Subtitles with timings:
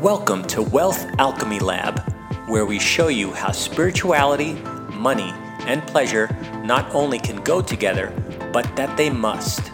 [0.00, 1.98] Welcome to Wealth Alchemy Lab,
[2.46, 4.52] where we show you how spirituality,
[4.92, 5.32] money,
[5.66, 6.28] and pleasure
[6.62, 8.12] not only can go together,
[8.52, 9.72] but that they must.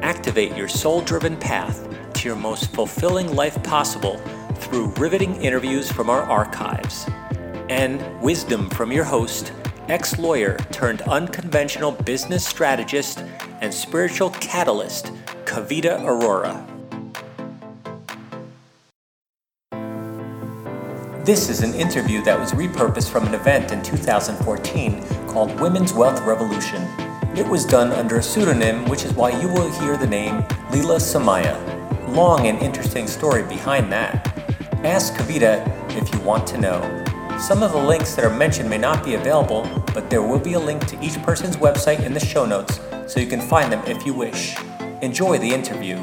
[0.00, 4.18] Activate your soul driven path to your most fulfilling life possible
[4.58, 7.08] through riveting interviews from our archives
[7.68, 9.52] and wisdom from your host,
[9.88, 13.24] ex lawyer turned unconventional business strategist
[13.60, 15.06] and spiritual catalyst,
[15.46, 16.73] Kavita Arora.
[21.24, 26.20] This is an interview that was repurposed from an event in 2014 called Women's Wealth
[26.20, 26.82] Revolution.
[27.34, 31.00] It was done under a pseudonym, which is why you will hear the name Leela
[31.00, 31.56] Samaya.
[32.14, 34.36] Long and interesting story behind that.
[34.84, 35.66] Ask Kavita
[35.96, 37.38] if you want to know.
[37.38, 40.52] Some of the links that are mentioned may not be available, but there will be
[40.52, 43.82] a link to each person's website in the show notes so you can find them
[43.86, 44.58] if you wish.
[45.00, 45.96] Enjoy the interview.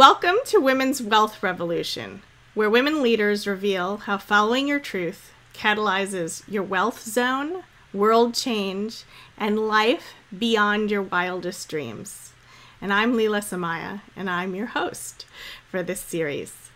[0.00, 2.22] Welcome to Women's Wealth Revolution,
[2.54, 9.04] where women leaders reveal how following your truth catalyzes your wealth zone, world change,
[9.36, 12.32] and life beyond your wildest dreams.
[12.80, 15.26] And I'm Leela Samaya, and I'm your host
[15.70, 16.70] for this series,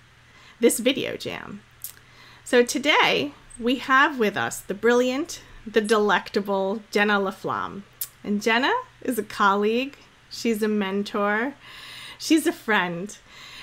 [0.61, 1.63] this video jam.
[2.45, 7.85] So today we have with us the brilliant, the delectable Jena la Flamme.
[8.23, 9.97] And Jena is a colleague,
[10.29, 11.55] she's a mentor,
[12.25, 13.15] She's a friend,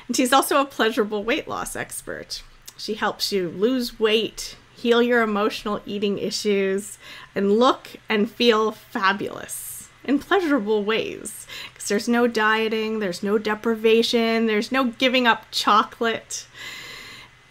[0.08, 2.44] and she's also a pleasurable weight loss expert.
[2.78, 7.00] She helps you lose weight, heal your emotional eating issues,
[7.34, 11.48] and look and feel fabulous in pleasurable ways.
[11.74, 16.46] Because there's no dieting, there's no deprivation, there's no giving up chocolate.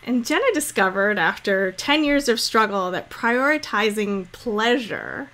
[0.05, 5.33] And Jena discovered after 10 years of struggle that prioritizing pleasure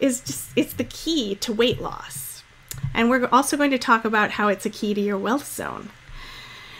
[0.00, 2.23] is just it's the key to weight loss.
[2.92, 5.90] And we're also going to talk about how it's a key to your wealth zone.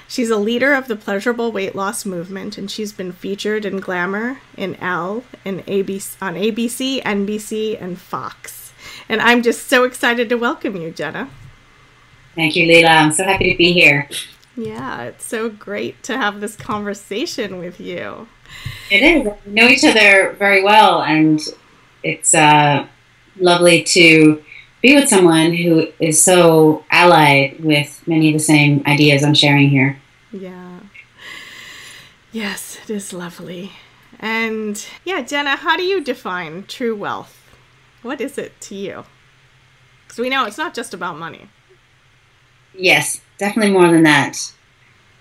[0.06, 4.38] She's a leader of the pleasurable weight loss movement, and she's been featured in Glamour,
[4.56, 8.72] in Elle, in ABC, on ABC, NBC, and Fox.
[9.08, 11.30] And I'm just so excited to welcome you, Jena.
[12.34, 12.88] Thank you, Leela.
[12.88, 14.08] I'm so happy to be here.
[14.56, 18.28] Yeah, it's so great to have this conversation with you.
[18.90, 19.32] It is.
[19.46, 21.40] We know each other very well, and
[22.02, 22.86] it's uh,
[23.36, 24.44] lovely to
[24.84, 29.70] be with someone who is so allied with many of the same ideas I'm sharing
[29.70, 29.98] here.
[30.30, 30.80] Yeah.
[32.32, 33.72] Yes, it is lovely.
[34.20, 37.50] And yeah, Jena, how do you define true wealth?
[38.02, 39.04] What is it to you?
[40.02, 41.48] Because we know it's not just about money.
[42.74, 44.52] Yes, definitely more than that.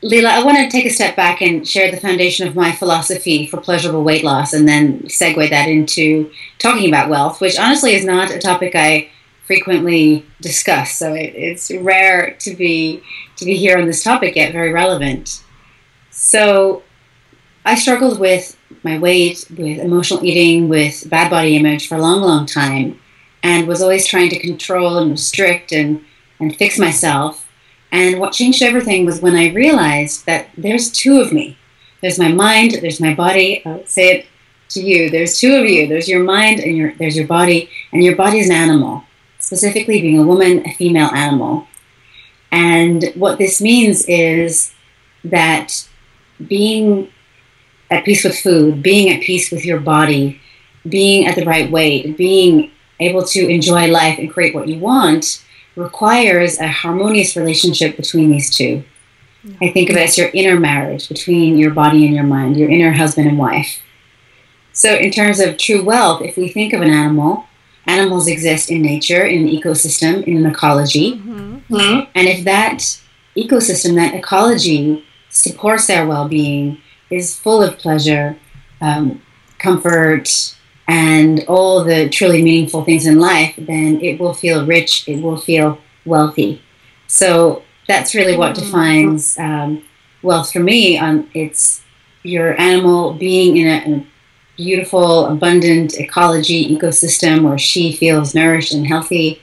[0.03, 3.47] Leela, I want to take a step back and share the foundation of my philosophy
[3.47, 8.03] for pleasurable weight loss and then segue that into talking about wealth, which honestly is
[8.03, 9.09] not a topic I
[9.45, 10.97] frequently discussed.
[10.97, 13.03] So it, it's rare to be
[13.37, 15.43] to be here on this topic yet very relevant.
[16.11, 16.83] So
[17.65, 22.21] I struggled with my weight, with emotional eating, with bad body image for a long,
[22.21, 22.99] long time,
[23.41, 26.03] and was always trying to control and restrict and
[26.39, 27.49] and fix myself.
[27.91, 31.57] And what changed everything was when I realized that there's two of me.
[32.01, 33.61] There's my mind, there's my body.
[33.65, 34.25] I'll say it
[34.69, 35.09] to you.
[35.09, 35.87] There's two of you.
[35.87, 39.03] There's your mind and your there's your body, and your body is an animal
[39.43, 41.67] specifically being a woman, a female animal.
[42.51, 44.73] And what this means is
[45.25, 45.87] that
[46.47, 47.09] being
[47.91, 50.39] at peace with food, being at peace with your body,
[50.87, 52.71] being at the right weight, being
[53.01, 55.43] able to enjoy life and create what you want
[55.75, 58.83] requires a harmonious relationship between these two.
[59.61, 62.69] I think of it as your inner marriage between your body and your mind, your
[62.69, 63.81] inner husband and wife.
[64.71, 67.45] So, in terms of true wealth, if we think of an animal,
[67.88, 71.13] animals exist in nature, in an ecosystem, in an ecology.
[71.13, 71.75] Mm-hmm.
[71.75, 72.11] Mm-hmm.
[72.16, 72.77] And if that
[73.35, 76.77] ecosystem, that ecology supports their well being,
[77.09, 78.38] is full of pleasure,
[78.81, 79.21] um,
[79.59, 80.55] comfort,
[80.88, 85.38] and all the truly meaningful things in life, then it will feel rich, it will
[85.38, 86.62] feel wealthy.
[87.07, 88.65] So that's really what mm-hmm.
[88.65, 89.83] defines um,
[90.21, 90.97] wealth for me.
[90.97, 91.81] Um, it's
[92.24, 94.06] your animal being in a, in a
[94.57, 99.41] beautiful, abundant ecology, ecosystem where she feels nourished and healthy.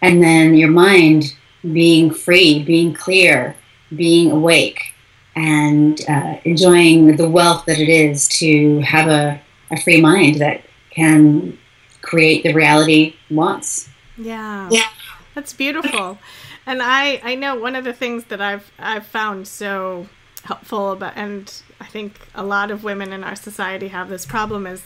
[0.00, 1.34] And then your mind
[1.72, 3.56] being free, being clear,
[3.94, 4.94] being awake,
[5.34, 10.62] and uh, enjoying the wealth that it is to have a, a free mind that
[10.90, 11.58] can
[12.02, 13.88] create the reality wants.
[14.18, 14.68] Yeah.
[14.70, 14.88] Yeah.
[15.34, 16.18] That's beautiful.
[16.66, 20.06] And I, I know one of the things that I've I've found so
[20.44, 24.66] helpful about and I think a lot of women in our society have this problem
[24.66, 24.82] is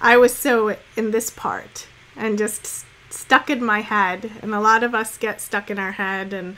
[0.00, 1.86] I was so in this part
[2.16, 4.30] and just stuck in my head.
[4.42, 6.56] And a lot of us get stuck in our head and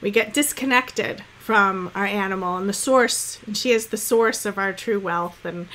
[0.00, 3.38] we get disconnected from our animal and the source.
[3.46, 5.46] And she is the source of our true wealth.
[5.46, 5.66] And,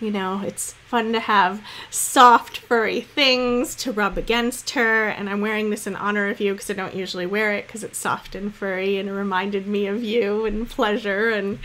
[0.00, 5.06] you know, it's fun to have soft, furry things to rub against her.
[5.06, 7.84] And I'm wearing this in honor of you because I don't usually wear it because
[7.84, 11.28] it's soft and furry and it reminded me of you and pleasure.
[11.28, 11.58] And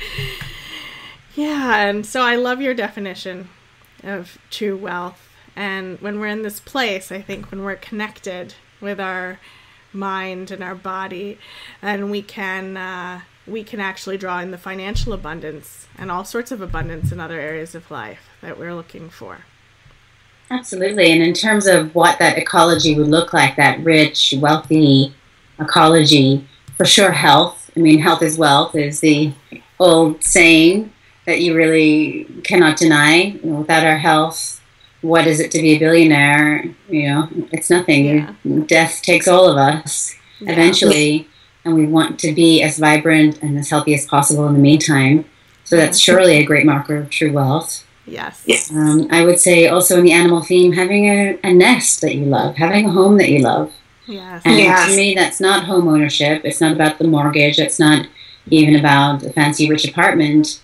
[1.34, 3.48] yeah, and so I love your definition
[4.04, 5.30] of true wealth.
[5.56, 9.40] And when we're in this place, I think when we're connected with our
[9.94, 11.40] mind and our body,
[11.82, 16.52] and we can uh, we can actually draw in the financial abundance and all sorts
[16.52, 19.40] of abundance in other areas of life that we're looking for.
[20.50, 25.14] Absolutely, and in terms of what that ecology would look like, that rich, wealthy
[25.60, 26.48] ecology,
[26.78, 27.72] for sure, health.
[27.76, 29.34] I mean, health is wealth is the
[29.80, 30.92] old saying
[31.26, 33.16] that you really cannot deny.
[33.16, 34.62] You know, without our health,
[35.02, 36.66] what is it to be a billionaire?
[36.90, 38.06] You know, it's nothing.
[38.06, 38.34] Yeah.
[38.66, 40.52] Death takes all of us yeah.
[40.52, 41.28] eventually,
[41.66, 45.26] and we want to be as vibrant and as healthy as possible in the meantime.
[45.64, 47.86] So that's surely a great marker of true wealth.
[48.06, 48.70] Yes.
[48.72, 52.26] Um, I would say also in the animal theme, having a, a, nest that you
[52.26, 53.72] love, having a home that you love.
[54.06, 54.42] Yes.
[54.44, 54.90] And yes.
[54.90, 56.42] to me, that's not home ownership.
[56.44, 57.60] It's not about the mortgage.
[57.60, 58.08] It's not
[58.48, 60.60] even about a fancy rich apartment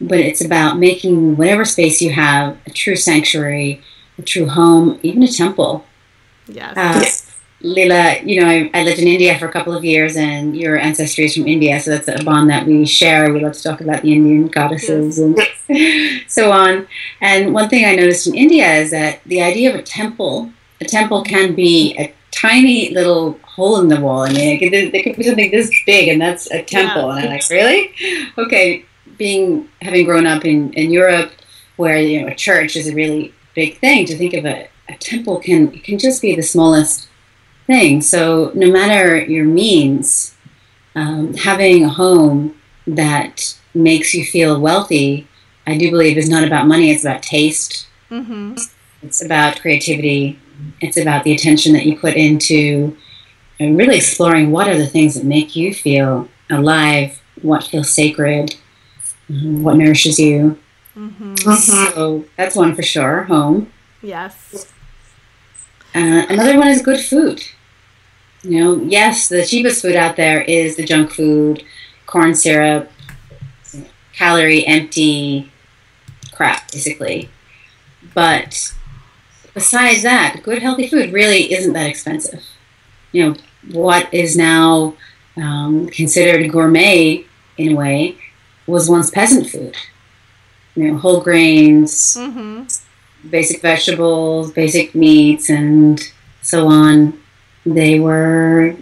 [0.00, 3.82] but it's about making whatever space you have a true sanctuary,
[4.18, 5.84] a true home, even a temple.
[6.46, 6.76] Yes.
[6.76, 7.33] Uh,
[7.64, 11.24] Leela, you know, I, lived in India for a couple of years, and your ancestry
[11.24, 13.32] is from India, so that's a bond that we share.
[13.32, 15.64] We love to talk about the Indian goddesses yes.
[15.68, 16.86] and so on.
[17.22, 20.52] And one thing I noticed in India is that the idea of a temple,
[20.82, 24.20] a temple can be a tiny little hole in the wall.
[24.20, 27.08] I mean, it could, it could be something this big, and that's a temple.
[27.08, 27.16] Yeah.
[27.16, 27.94] And I'm like, really?
[28.36, 28.84] Okay,
[29.16, 31.32] being having grown up in, in Europe,
[31.76, 34.96] where you know a church is a really big thing, to think of a, a
[34.98, 37.08] temple can can just be the smallest
[37.66, 38.00] thing.
[38.00, 40.34] So no matter your means,
[40.94, 42.56] um, having a home
[42.86, 45.26] that makes you feel wealthy,
[45.66, 46.90] I do believe is not about money.
[46.90, 47.86] It's about taste.
[48.10, 48.56] Mm-hmm.
[49.02, 50.38] It's about creativity.
[50.80, 52.96] It's about the attention that you put into
[53.58, 58.54] and really exploring what are the things that make you feel alive, what feels sacred,
[59.30, 59.62] mm-hmm.
[59.62, 60.58] what nourishes you.
[60.96, 61.34] Mm-hmm.
[61.54, 63.22] So that's one for sure.
[63.24, 63.72] Home.
[64.02, 64.72] Yes.
[65.94, 67.42] Uh, another one is good food.
[68.42, 71.64] You know, yes, the cheapest food out there is the junk food,
[72.06, 72.90] corn syrup,
[74.12, 75.50] calorie empty
[76.32, 77.30] crap, basically.
[78.12, 78.74] But
[79.54, 82.44] besides that, good healthy food really isn't that expensive.
[83.12, 83.36] You know,
[83.72, 84.94] what is now
[85.36, 87.24] um, considered gourmet
[87.56, 88.18] in a way
[88.66, 89.76] was once peasant food.
[90.74, 92.64] You know, whole grains, mm-hmm.
[93.30, 96.00] Basic vegetables, basic meats, and
[96.42, 97.20] so on.
[97.66, 98.76] They were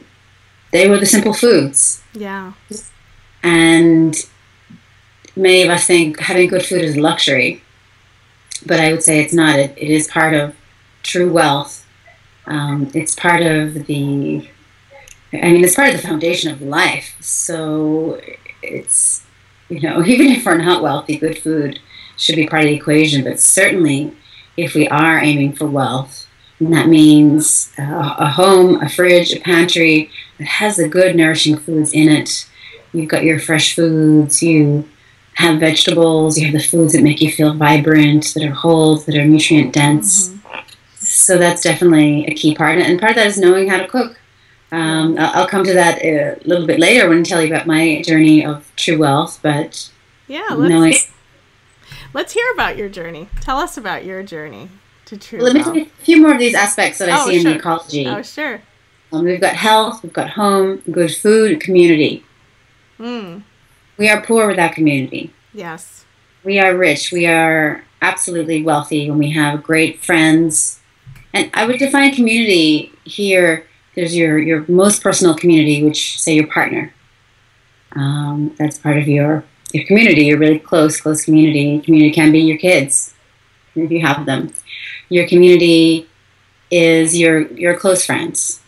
[0.72, 2.02] they were the simple foods.
[2.14, 2.52] Yeah.
[3.42, 4.14] And
[5.36, 7.62] many of us think having good food is a luxury,
[8.66, 9.58] but I would say it's not.
[9.58, 10.56] It, it is part of
[11.02, 11.86] true wealth.
[12.46, 14.48] Um, it's part of the.
[15.34, 17.16] I mean, it's part of the foundation of life.
[17.20, 18.20] So
[18.62, 19.24] it's
[19.68, 21.80] you know, even if we're not wealthy, good food
[22.16, 23.24] should be part of the equation.
[23.24, 24.14] But certainly,
[24.56, 26.26] if we are aiming for wealth,
[26.60, 31.93] that means uh, a home, a fridge, a pantry that has the good, nourishing foods
[31.93, 32.48] in it.
[32.93, 34.43] You've got your fresh foods.
[34.43, 34.88] You
[35.34, 36.38] have vegetables.
[36.38, 39.72] You have the foods that make you feel vibrant, that are whole, that are nutrient
[39.72, 40.29] dense.
[40.29, 40.38] Mm-hmm.
[40.96, 42.79] So that's definitely a key part.
[42.79, 44.19] And part of that is knowing how to cook.
[44.70, 48.03] Um, I'll come to that a little bit later when I tell you about my
[48.03, 49.41] journey of true wealth.
[49.43, 49.91] But
[50.29, 50.94] yeah, let's, knowing,
[52.14, 53.28] let's hear about your journey.
[53.40, 54.69] Tell us about your journey
[55.06, 55.40] to true.
[55.40, 57.50] Let me tell you a few more of these aspects that I oh, see sure.
[57.50, 58.06] in the ecology.
[58.06, 58.62] Oh, sure.
[59.12, 62.24] Um, we've got health, we've got home, good food, community.
[62.98, 63.42] Mm.
[63.98, 65.32] We are poor without community.
[65.52, 66.04] Yes.
[66.44, 67.12] We are rich.
[67.12, 70.81] We are absolutely wealthy when we have great friends.
[71.34, 76.46] And I would define community here there's your, your most personal community, which say your
[76.46, 76.92] partner.
[77.94, 81.81] Um, that's part of your, your community, your really close, close community.
[81.81, 83.14] Community can be your kids,
[83.74, 84.52] if you have them.
[85.08, 86.08] Your community
[86.70, 88.60] is your, your close friends.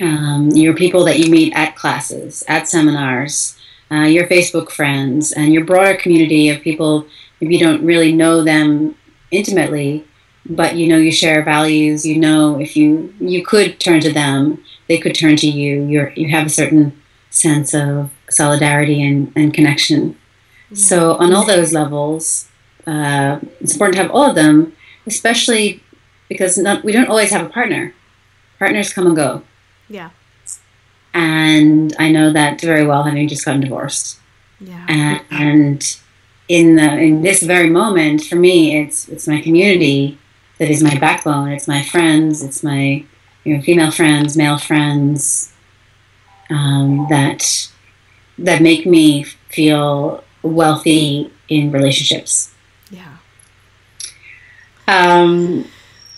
[0.00, 3.56] Um, your people that you meet at classes, at seminars,
[3.90, 7.06] uh, your Facebook friends, and your broader community of people,
[7.40, 8.96] if you don't really know them
[9.30, 10.04] intimately,
[10.48, 14.62] but you know you share values you know if you you could turn to them
[14.88, 16.96] they could turn to you you're you have a certain
[17.30, 20.16] sense of solidarity and, and connection
[20.70, 20.76] yeah.
[20.76, 22.48] so on all those levels
[22.86, 24.72] uh, it's important to have all of them
[25.06, 25.82] especially
[26.28, 27.94] because not, we don't always have a partner
[28.58, 29.42] partners come and go.
[29.88, 30.10] Yeah.
[31.14, 34.18] And I know that very well, having just gotten divorced.
[34.60, 34.84] Yeah.
[34.88, 35.96] And, and
[36.48, 40.18] in the in this very moment, for me, it's it's my community
[40.58, 41.48] that is my backbone.
[41.48, 42.42] It's my friends.
[42.42, 43.04] It's my
[43.44, 45.52] you know female friends, male friends
[46.50, 47.68] um, that
[48.38, 52.52] that make me feel wealthy in relationships.
[52.90, 53.16] Yeah.
[54.86, 55.66] Um,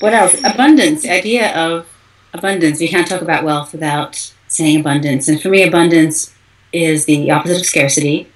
[0.00, 0.38] what else?
[0.44, 1.02] Abundance.
[1.02, 1.86] The idea of
[2.32, 2.80] abundance.
[2.80, 5.28] You can't talk about wealth without saying abundance.
[5.28, 6.34] And for me, abundance
[6.72, 8.28] is the opposite of scarcity.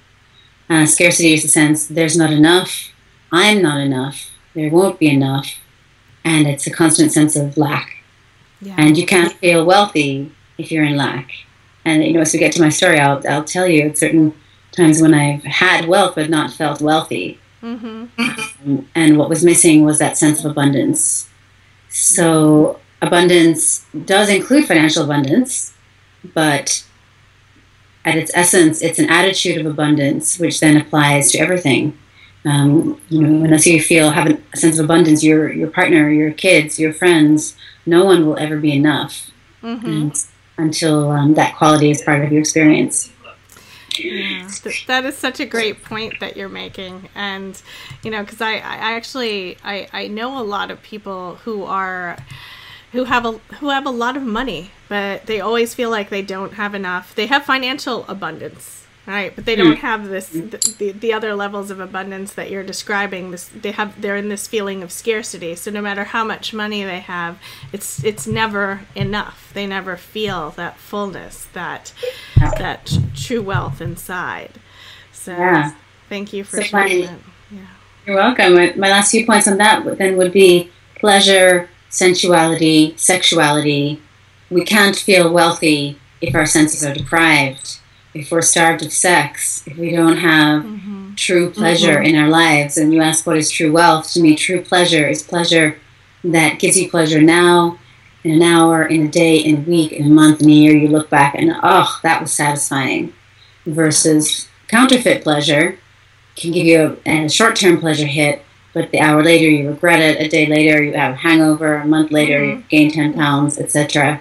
[0.69, 2.91] Uh, scarcity is the sense there's not enough,
[3.31, 5.57] I'm not enough, there won't be enough,
[6.23, 7.97] and it's a constant sense of lack.
[8.61, 8.75] Yeah.
[8.77, 11.31] And you can't feel wealthy if you're in lack.
[11.85, 14.33] And you know, as we get to my story, I'll I'll tell you at certain
[14.71, 17.39] times when I've had wealth but not felt wealthy.
[17.61, 18.05] mm-hmm.
[18.19, 21.29] Um, and what was missing was that sense of abundance.
[21.89, 25.73] So abundance does include financial abundance,
[26.33, 26.85] but
[28.05, 31.97] at its essence, it's an attitude of abundance, which then applies to everything.
[32.45, 36.31] Um, you know, unless you feel have a sense of abundance, your your partner, your
[36.31, 39.31] kids, your friends, no one will ever be enough
[39.63, 40.09] Mm-hmm.
[40.57, 43.11] Until um, that quality is part of your experience.
[43.99, 47.61] Yeah, th- that is such a great point that you're making, and
[48.03, 52.17] you know, because I, I actually I, I know a lot of people who are
[52.91, 56.21] who have a who have a lot of money, but they always feel like they
[56.21, 57.13] don't have enough.
[57.13, 59.35] They have financial abundance, right?
[59.35, 60.51] But they don't have this mm.
[60.51, 63.31] the, the, the other levels of abundance that you're describing.
[63.31, 65.55] This they have they're in this feeling of scarcity.
[65.55, 67.37] So no matter how much money they have,
[67.71, 69.51] it's it's never enough.
[69.53, 71.93] They never feel that fullness, that
[72.57, 74.51] that true wealth inside.
[75.11, 75.73] So Yeah.
[76.09, 77.15] thank you for So sharing my-
[77.51, 77.59] Yeah.
[78.05, 78.55] You're welcome.
[78.55, 80.69] My, my last few points on that then would be
[80.99, 84.01] pleasure, sensuality, sexuality.
[84.49, 87.79] We can't feel wealthy if our senses are deprived,
[88.13, 91.15] if we're starved of sex, if we don't have Mm-hmm.
[91.15, 92.77] true pleasure in our lives.
[92.77, 94.11] And you ask what is true wealth?
[94.13, 95.77] To me, true pleasure is pleasure
[96.23, 97.77] that gives you pleasure now,
[98.23, 100.75] in an hour, in a day, in a week, in a month, in a year.
[100.75, 103.13] You look back and, oh, that was satisfying.
[103.65, 105.77] Versus counterfeit pleasure
[106.35, 108.41] can give you a, a short term pleasure hit,
[108.73, 111.85] but the hour later you regret it, a day later you have a hangover, a
[111.85, 114.19] month later you gain 10 pounds, etc.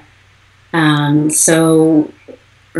[0.73, 2.13] Um, so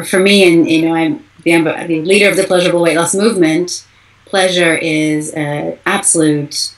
[0.05, 3.87] for me, and you know, I'm the, the leader of the pleasurable weight loss movement.
[4.27, 6.75] Pleasure is an absolute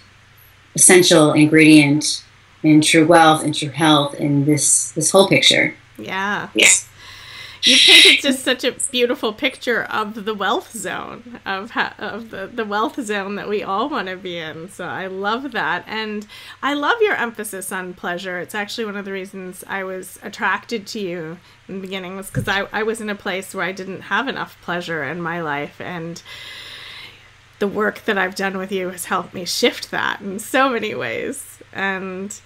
[0.74, 2.24] essential ingredient
[2.62, 5.74] in true wealth and true health in this this whole picture.
[5.98, 6.48] Yeah.
[6.54, 6.88] Yes.
[7.64, 12.46] You painted just such a beautiful picture of the wealth zone of ha- of the,
[12.46, 14.68] the wealth zone that we all want to be in.
[14.68, 16.26] So I love that, and
[16.62, 18.38] I love your emphasis on pleasure.
[18.38, 22.28] It's actually one of the reasons I was attracted to you in the beginning was
[22.28, 25.40] because I, I was in a place where I didn't have enough pleasure in my
[25.40, 26.22] life, and
[27.60, 30.94] the work that I've done with you has helped me shift that in so many
[30.94, 31.60] ways.
[31.72, 32.38] And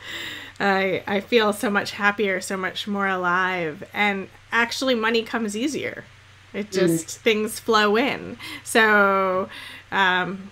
[0.61, 6.05] I I feel so much happier, so much more alive, and actually money comes easier.
[6.55, 8.39] It just things flow in.
[8.65, 9.51] So,
[9.93, 10.51] um,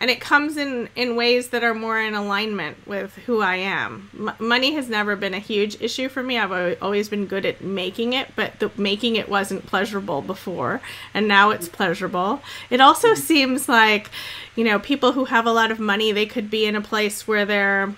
[0.00, 4.10] and it comes in in ways that are more in alignment with who I am.
[4.18, 6.38] M- money has never been a huge issue for me.
[6.38, 10.80] I've al- always been good at making it, but the making it wasn't pleasurable before,
[11.12, 12.40] and now it's pleasurable.
[12.70, 14.10] It also seems like,
[14.56, 17.28] you know, people who have a lot of money, they could be in a place
[17.28, 17.94] where they're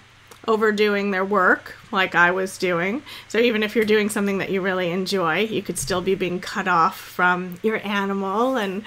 [0.49, 3.03] overdoing their work like I was doing.
[3.29, 6.41] So even if you're doing something that you really enjoy, you could still be being
[6.41, 8.83] cut off from your animal and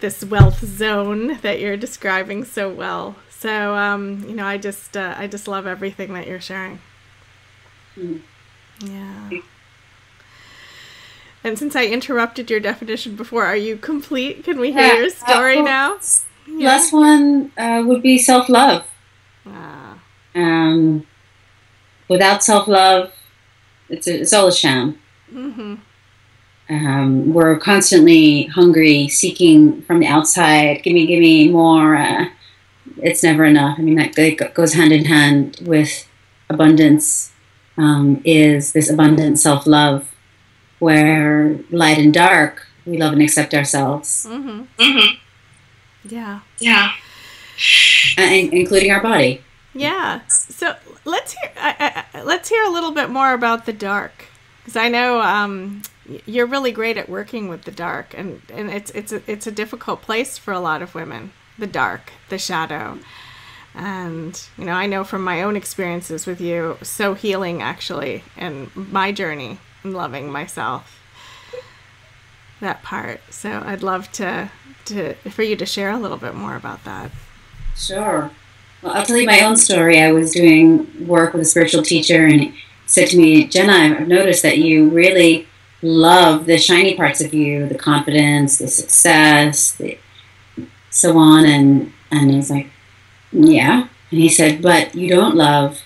[0.00, 3.16] this wealth zone that you're describing so well.
[3.30, 6.80] So um, you know, I just uh, I just love everything that you're sharing.
[7.96, 8.20] Mm.
[8.84, 9.30] Yeah.
[11.42, 14.44] And since I interrupted your definition before, are you complete?
[14.44, 15.98] Can we hear Yeah, your uh, story well, now?
[16.48, 18.84] Last one uh, would be self love.
[19.46, 19.89] Ah,
[20.34, 21.06] Um,
[22.08, 23.12] without self love,
[23.88, 24.98] it's a, it's all a sham.
[25.32, 25.74] mm-hmm.
[26.68, 30.82] Um, we're constantly hungry, seeking from the outside.
[30.84, 31.96] Give me, give me more.
[31.96, 32.26] Uh,
[32.98, 33.76] it's never enough.
[33.78, 36.08] I mean, that go- goes hand in hand with
[36.48, 37.32] abundance.
[37.76, 40.14] Um, is this abundant self love,
[40.78, 44.62] where light and dark, we love and accept ourselves, Mm-hmm.
[44.82, 45.14] mm-hmm.
[46.08, 46.40] Yeah.
[46.60, 46.92] yeah,
[48.16, 49.42] and, including our body.
[49.74, 50.20] Yeah.
[50.28, 50.74] So
[51.04, 54.26] let's hear let's hear a little bit more about the dark,
[54.58, 55.82] because I know um,
[56.26, 59.52] you're really great at working with the dark, and, and it's it's a, it's a
[59.52, 61.32] difficult place for a lot of women.
[61.58, 62.98] The dark, the shadow.
[63.72, 68.74] And, you know, I know from my own experiences with you, so healing actually, and
[68.74, 70.98] my journey in loving myself.
[72.60, 73.20] That part.
[73.30, 74.50] So I'd love to,
[74.86, 77.12] to for you to share a little bit more about that.
[77.76, 78.32] Sure.
[78.82, 80.00] Well, I'll tell you my own story.
[80.00, 82.54] I was doing work with a spiritual teacher, and he
[82.86, 85.46] said to me, Jena, I've noticed that you really
[85.82, 89.98] love the shiny parts of you, the confidence, the success, the
[90.90, 91.44] so on.
[91.44, 92.68] And, and he's like,
[93.32, 93.88] yeah.
[94.10, 95.82] And he said, but you don't love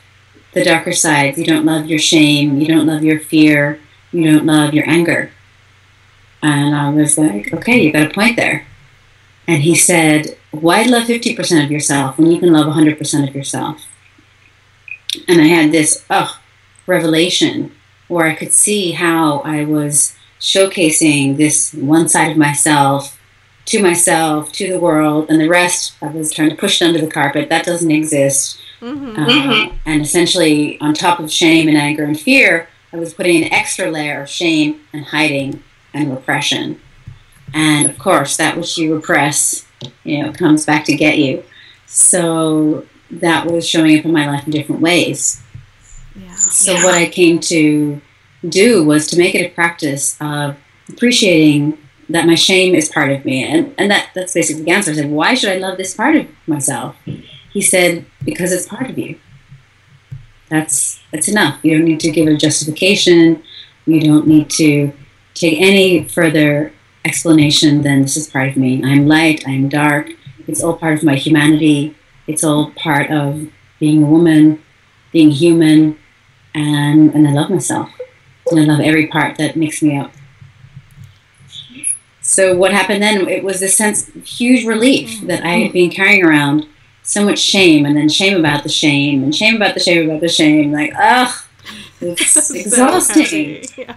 [0.52, 1.38] the darker sides.
[1.38, 2.60] You don't love your shame.
[2.60, 3.80] You don't love your fear.
[4.12, 5.30] You don't love your anger.
[6.42, 8.66] And I was like, okay, you got a point there.
[9.46, 13.86] And he said, why love 50% of yourself when you can love 100% of yourself?
[15.28, 16.40] And I had this, oh,
[16.86, 17.72] revelation
[18.08, 23.18] where I could see how I was showcasing this one side of myself
[23.66, 27.10] to myself, to the world, and the rest I was trying to push under the
[27.10, 27.48] carpet.
[27.48, 28.58] That doesn't exist.
[28.80, 29.18] Mm-hmm.
[29.18, 29.76] Uh, mm-hmm.
[29.86, 33.90] And essentially, on top of shame and anger and fear, I was putting an extra
[33.90, 35.62] layer of shame and hiding
[35.94, 36.80] and repression.
[37.54, 39.63] And of course, that which you repress,
[40.04, 41.44] you know, comes back to get you.
[41.86, 45.42] So that was showing up in my life in different ways.
[46.16, 46.34] Yeah.
[46.34, 46.84] So yeah.
[46.84, 48.00] what I came to
[48.48, 50.56] do was to make it a practice of
[50.88, 53.42] appreciating that my shame is part of me.
[53.42, 54.90] And, and that, that's basically the answer.
[54.90, 56.96] I said, why should I love this part of myself?
[57.52, 59.18] He said, because it's part of you.
[60.50, 61.58] That's, that's enough.
[61.62, 63.42] You don't need to give it a justification.
[63.86, 64.92] You don't need to
[65.34, 66.72] take any further
[67.04, 68.82] explanation than this is part of me.
[68.84, 70.10] I'm light, I'm dark.
[70.46, 71.96] It's all part of my humanity.
[72.26, 74.62] It's all part of being a woman,
[75.12, 75.98] being human,
[76.54, 77.90] and, and I love myself.
[78.50, 80.12] And I love every part that makes me up.
[82.20, 83.28] So what happened then?
[83.28, 85.26] It was this sense of huge relief mm-hmm.
[85.26, 86.66] that I had been carrying around
[87.02, 90.22] so much shame, and then shame about the shame, and shame about the shame about
[90.22, 90.72] the shame.
[90.72, 91.34] Like, ugh,
[92.00, 93.64] it's exhausting.
[93.76, 93.96] yeah.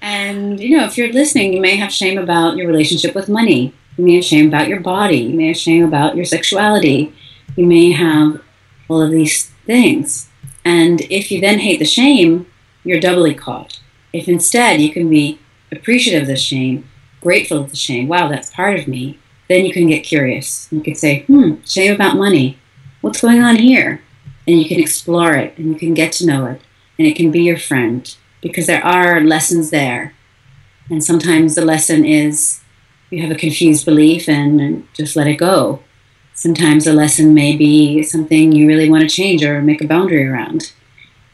[0.00, 3.72] And you know, if you're listening, you may have shame about your relationship with money.
[3.96, 5.18] You may have shame about your body.
[5.18, 7.14] You may have shame about your sexuality.
[7.56, 8.42] You may have
[8.88, 10.28] all of these things.
[10.64, 12.46] And if you then hate the shame,
[12.84, 13.80] you're doubly caught.
[14.12, 15.38] If instead you can be
[15.72, 16.88] appreciative of the shame,
[17.20, 19.18] grateful of the shame, wow, that's part of me,
[19.48, 20.68] then you can get curious.
[20.70, 22.58] You can say, hmm, shame about money.
[23.00, 24.02] What's going on here?
[24.46, 26.60] And you can explore it and you can get to know it
[26.98, 28.14] and it can be your friend
[28.46, 30.14] because there are lessons there.
[30.90, 32.60] And sometimes the lesson is
[33.10, 35.82] you have a confused belief and just let it go.
[36.34, 40.26] Sometimes the lesson may be something you really want to change or make a boundary
[40.26, 40.72] around.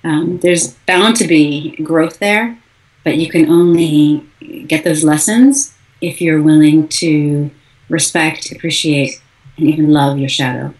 [0.04, 2.58] Um, there's bound to be growth there,
[3.04, 4.26] but you can only
[4.66, 7.50] get those lessons if you're willing to
[7.88, 9.20] respect, appreciate,
[9.56, 10.74] and even love your shadow.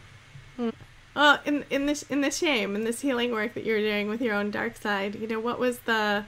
[1.15, 4.23] Uh, in in this in this shame in this healing work that you're doing with
[4.23, 6.25] your own dark side, you know, what was the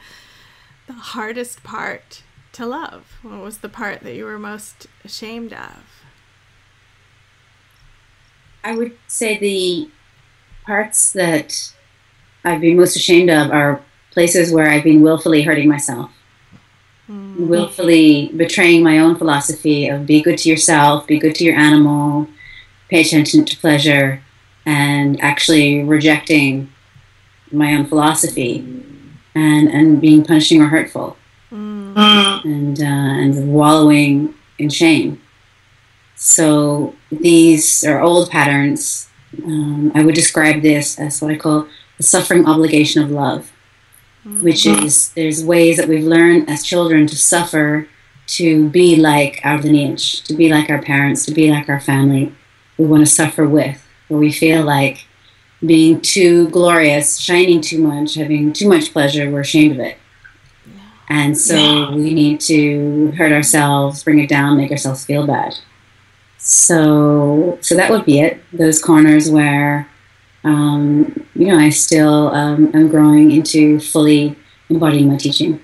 [0.87, 3.18] the hardest part to love?
[3.23, 5.83] What was the part that you were most ashamed of?
[8.62, 9.90] I would say the
[10.64, 11.73] parts that
[12.44, 16.11] I've been most ashamed of are places where I've been willfully hurting myself.
[17.11, 17.49] Mm.
[17.49, 22.29] Willfully betraying my own philosophy of be good to yourself, be good to your animal,
[22.88, 24.23] pay attention to pleasure,
[24.66, 26.72] and actually rejecting
[27.53, 28.59] my own philosophy
[29.35, 31.16] and, and being punishing or hurtful
[31.53, 32.44] mm.
[32.44, 35.20] and, uh, and wallowing in shame.
[36.16, 39.09] So these are old patterns.
[39.44, 43.53] Um, I would describe this as what I call the suffering obligation of love,
[44.27, 44.42] mm.
[44.42, 47.88] which is there's ways that we've learned as children to suffer
[48.27, 52.35] to be like our lineage, to be like our parents, to be like our family.
[52.79, 53.84] We want to suffer with
[54.14, 55.07] where we feel like
[55.66, 59.98] being too glorious, shining too much, having too much pleasure, we're ashamed of it.
[61.09, 61.94] And so yeah.
[61.94, 65.59] we need to hurt ourselves, bring it down, make ourselves feel bad.
[66.38, 68.40] So, so that would be it.
[68.53, 69.88] Those corners where,
[70.44, 74.37] um, you know, I still um, am growing into fully
[74.68, 75.61] embodying my teaching.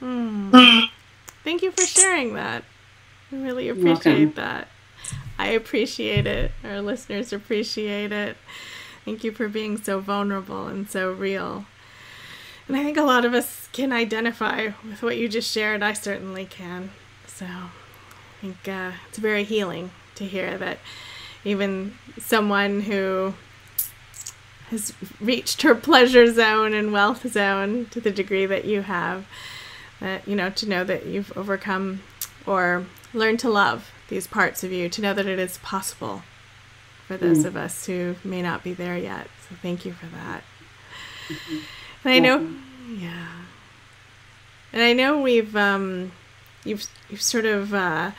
[0.00, 0.88] Mm.
[1.42, 2.62] Thank you for sharing that.
[3.32, 4.68] I really appreciate that.
[5.38, 6.50] I appreciate it.
[6.64, 8.36] Our listeners appreciate it.
[9.04, 11.64] Thank you for being so vulnerable and so real.
[12.66, 15.82] And I think a lot of us can identify with what you just shared.
[15.82, 16.90] I certainly can.
[17.26, 17.70] So I
[18.40, 20.78] think uh, it's very healing to hear that
[21.44, 23.34] even someone who
[24.70, 29.24] has reached her pleasure zone and wealth zone to the degree that you have,
[30.00, 32.02] that, you know, to know that you've overcome
[32.44, 36.22] or learned to love these parts of you, to know that it is possible
[37.06, 37.46] for those mm.
[37.46, 39.28] of us who may not be there yet.
[39.48, 40.44] So thank you for that.
[41.28, 41.58] Mm-hmm.
[42.04, 42.48] And I know,
[42.88, 43.26] yeah.
[44.72, 46.12] And I know we've um,
[46.64, 48.12] you've you've sort of uh,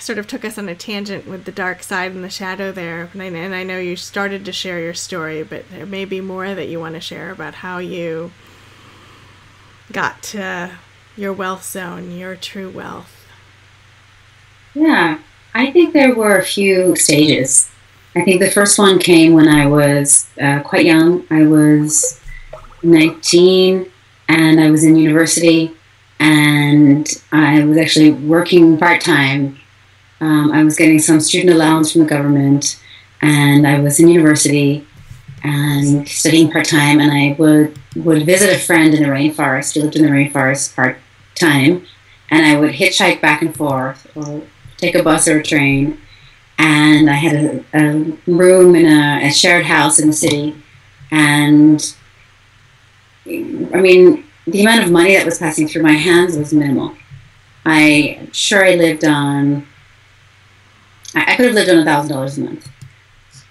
[0.00, 3.08] sort of took us on a tangent with the dark side and the shadow there,
[3.12, 6.20] and I, and I know you started to share your story, but there may be
[6.20, 8.32] more that you want to share about how you
[9.92, 10.72] got to
[11.16, 13.15] your wealth zone, your true wealth.
[14.76, 15.18] Yeah,
[15.54, 17.70] I think there were a few stages.
[18.14, 21.24] I think the first one came when I was uh, quite young.
[21.30, 22.20] I was
[22.82, 23.90] 19
[24.28, 25.74] and I was in university
[26.20, 29.58] and I was actually working part time.
[30.20, 32.78] Um, I was getting some student allowance from the government
[33.22, 34.86] and I was in university
[35.42, 39.80] and studying part time and I would would visit a friend in the rainforest who
[39.80, 40.98] lived in the rainforest part
[41.34, 41.86] time
[42.30, 44.42] and I would hitchhike back and forth or
[44.86, 45.98] take a bus or a train
[46.58, 47.92] and I had a, a
[48.26, 50.56] room in a, a shared house in the city
[51.10, 51.94] and
[53.26, 56.94] I mean, the amount of money that was passing through my hands was minimal.
[57.64, 59.66] I sure I lived on.
[61.14, 62.68] I, I could have lived on a thousand dollars a month.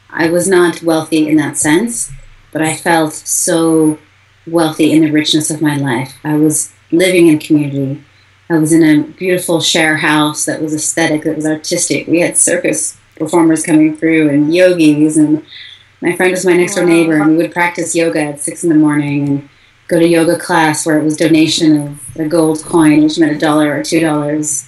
[0.09, 2.11] I was not wealthy in that sense,
[2.53, 3.99] but I felt so
[4.47, 6.15] wealthy in the richness of my life.
[6.23, 8.01] I was living in community.
[8.49, 12.07] I was in a beautiful share house that was aesthetic, that was artistic.
[12.07, 15.45] We had circus performers coming through and yogis, and
[16.01, 18.69] my friend was my next door neighbor, and we would practice yoga at six in
[18.69, 19.27] the morning.
[19.27, 19.49] And
[19.87, 23.39] go to yoga class where it was donation of a gold coin, which meant a
[23.39, 24.67] dollar or two dollars.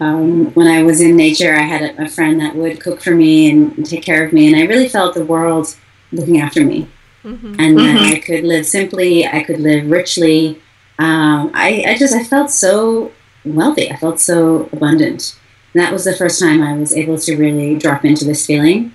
[0.00, 3.10] Um, when I was in nature, I had a, a, friend that would cook for
[3.10, 5.74] me and, and, take care of me, and I really felt the world
[6.12, 6.88] looking after me,
[7.24, 7.56] mm-hmm.
[7.58, 7.96] and mm-hmm.
[7.96, 10.62] that I could live simply, I could live richly.
[10.98, 13.12] Um, I, I just I felt so
[13.44, 13.90] wealthy.
[13.90, 15.38] I felt so abundant.
[15.72, 18.94] And that was the first time I was able to really drop into this feeling.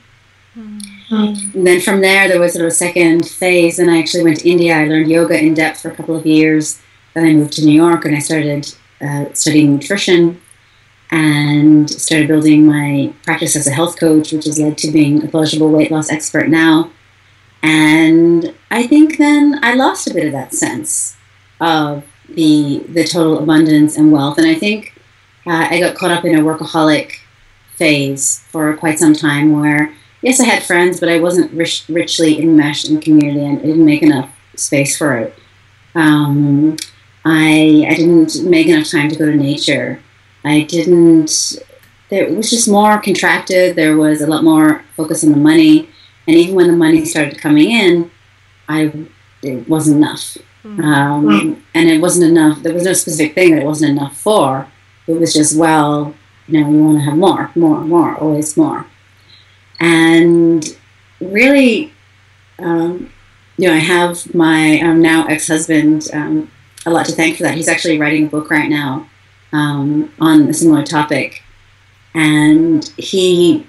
[0.57, 1.55] Mm-hmm.
[1.55, 4.39] And then from there, there was sort of a second phase, and I actually went
[4.39, 4.75] to India.
[4.75, 6.81] I learned yoga in depth for a couple of years.
[7.13, 10.41] Then I moved to New York, and I started uh, studying nutrition
[11.11, 15.27] and started building my practice as a health coach, which has led to being a
[15.27, 16.91] pleasurable weight loss expert now.
[17.61, 21.15] And I think then I lost a bit of that sense
[21.63, 24.37] of the the total abundance and wealth.
[24.37, 24.93] And I think
[25.47, 27.13] uh, I got caught up in a workaholic
[27.75, 32.41] phase for quite some time where yes, I had friends, but I wasn't rich, richly
[32.41, 35.35] enmeshed in community, and I didn't make enough space for it.
[35.95, 36.77] Um,
[37.25, 39.99] I I didn't make enough time to go to nature.
[40.43, 41.59] I didn't.
[42.09, 43.75] There, it was just more contracted.
[43.75, 45.89] There was a lot more focus on the money,
[46.27, 48.11] and even when the money started coming in,
[48.67, 49.07] I
[49.41, 50.37] it wasn't enough.
[50.63, 50.81] Mm-hmm.
[50.81, 52.63] Um, and it wasn't enough.
[52.63, 54.67] There was no specific thing that it wasn't enough for.
[55.07, 56.15] It was just well,
[56.47, 58.85] you know, you want to have more, more, more, always more
[59.83, 60.77] and
[61.19, 61.91] really,
[62.57, 63.11] um,
[63.57, 66.49] you know, I have my um, now ex-husband um,
[66.85, 67.55] a lot to thank for that.
[67.55, 69.09] He's actually writing a book right now
[69.51, 71.43] um, on a similar topic,
[72.13, 73.67] and he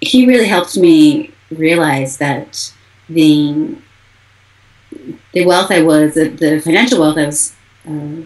[0.00, 2.72] he really helped me realize that
[3.08, 3.74] the
[5.32, 7.54] the wealth I was, the, the financial wealth I was
[7.88, 8.22] uh,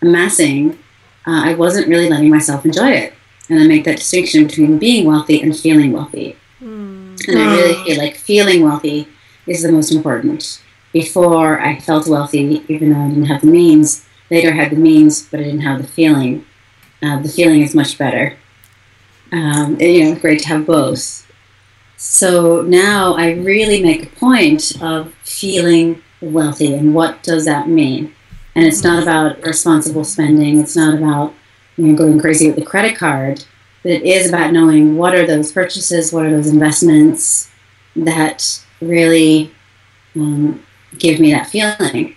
[0.00, 0.78] amassing,
[1.26, 3.14] uh, I wasn't really letting myself enjoy it.
[3.48, 6.36] And I make that distinction between being wealthy and feeling wealthy.
[7.28, 9.08] And I really feel like feeling wealthy
[9.46, 10.62] is the most important.
[10.92, 14.76] Before I felt wealthy, even though I didn't have the means, later I had the
[14.76, 16.44] means, but I didn't have the feeling.
[17.02, 18.36] Uh, the feeling is much better.
[19.32, 21.26] Um, and, you know, great to have both.
[22.04, 28.12] So now I really make a point of feeling wealthy and what does that mean?
[28.56, 30.58] And it's not about responsible spending.
[30.58, 31.32] It's not about
[31.76, 33.44] you know, going crazy with the credit card
[33.84, 37.50] but it is about knowing what are those purchases, what are those investments
[37.94, 39.52] that really
[40.16, 40.60] um,
[40.98, 42.16] give me that feeling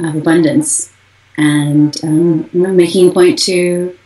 [0.00, 0.92] of abundance,
[1.36, 3.96] and um, making a point to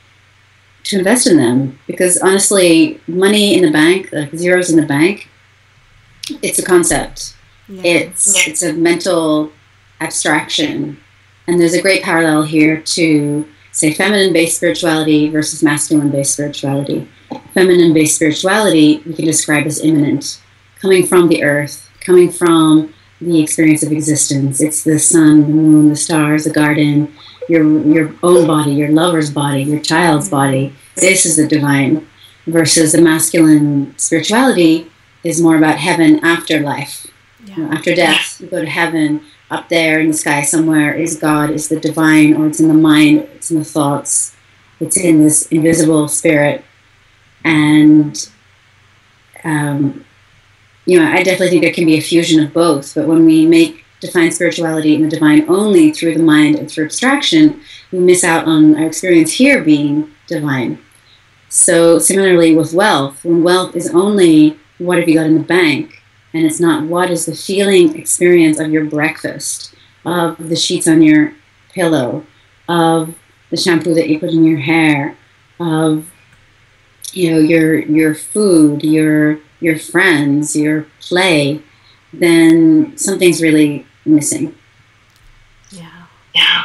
[0.85, 5.29] to invest in them because honestly, money in the bank, like zeros in the bank,
[6.42, 7.35] it's a concept.
[7.68, 7.83] Yeah.
[7.85, 8.51] It's yeah.
[8.51, 9.53] it's a mental
[10.01, 10.99] abstraction,
[11.47, 17.09] and there's a great parallel here to say feminine based spirituality versus masculine based spirituality.
[17.55, 20.40] Feminine based spirituality we can describe as immanent,
[20.81, 24.61] coming from the earth, coming from the experience of existence.
[24.61, 27.14] It's the sun, the moon, the stars, the garden,
[27.48, 30.74] your your own body, your lover's body, your child's body.
[30.96, 32.07] This is the divine.
[32.46, 34.90] Versus the masculine spirituality
[35.22, 37.07] is more about heaven after life.
[37.44, 37.57] Yeah.
[37.57, 41.16] You know, after death, you go to heaven up there in the sky somewhere is
[41.16, 44.35] God, is the divine, or it's in the mind, it's in the thoughts,
[44.81, 46.64] it's in this invisible spirit.
[47.44, 48.28] And
[49.44, 50.05] um,
[50.85, 52.94] you know, I definitely think there can be a fusion of both.
[52.94, 56.85] But when we make define spirituality and the divine only through the mind and through
[56.85, 57.61] abstraction,
[57.93, 60.79] we miss out on our experience here being divine.
[61.49, 66.03] So similarly with wealth, when wealth is only what have you got in the bank,
[66.35, 71.01] and it's not what is the feeling experience of your breakfast, of the sheets on
[71.01, 71.33] your
[71.73, 72.27] pillow,
[72.69, 73.15] of
[73.51, 75.17] the shampoo that you put in your hair,
[75.61, 76.11] of
[77.12, 81.62] you know your your food, your your friends, your play,
[82.12, 84.55] then something's really missing.
[85.71, 86.07] Yeah.
[86.35, 86.65] Yeah.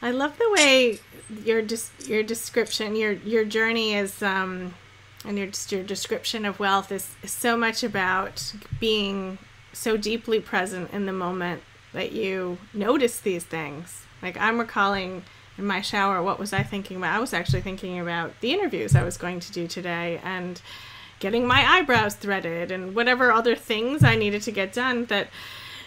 [0.00, 0.98] I love the way
[1.44, 4.74] your dis- your description, your your journey is, um,
[5.24, 9.38] and your your description of wealth is, is so much about being
[9.72, 14.02] so deeply present in the moment that you notice these things.
[14.20, 15.22] Like I'm recalling
[15.58, 17.14] in my shower, what was I thinking about?
[17.14, 20.60] I was actually thinking about the interviews I was going to do today and
[21.22, 25.28] getting my eyebrows threaded and whatever other things I needed to get done that